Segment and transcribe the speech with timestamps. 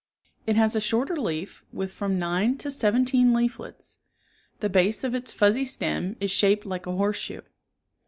[0.47, 3.99] It has a shorter leaf, with from nine to seventeen leaflets;
[4.59, 7.41] the base of its fuzzy stem is shaped like a horseshoe.